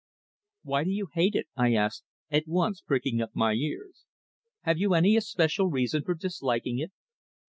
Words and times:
"Why 0.63 0.83
do 0.83 0.89
you 0.89 1.09
hate 1.13 1.35
it?" 1.35 1.45
I 1.55 1.75
asked, 1.75 2.05
at 2.31 2.47
once 2.47 2.81
pricking 2.81 3.21
up 3.21 3.35
my 3.35 3.53
ears. 3.53 4.03
"Have 4.61 4.79
you 4.79 4.95
any 4.95 5.15
especial 5.15 5.67
reason 5.67 6.01
for 6.03 6.15
disliking 6.15 6.79
it?" 6.79 6.91